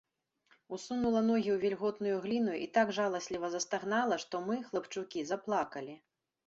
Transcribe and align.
Усунула 0.77 1.21
ногі 1.27 1.49
ў 1.55 1.57
вільготную 1.65 2.15
гліну 2.25 2.57
і 2.63 2.65
так 2.79 2.95
жаласліва 2.99 3.47
застагнала, 3.59 4.15
што 4.27 4.45
мы, 4.51 4.55
хлапчукі, 4.73 5.19
заплакалі. 5.33 5.95